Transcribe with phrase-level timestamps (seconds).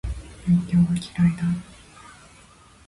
[0.47, 1.43] 勉強は嫌いだ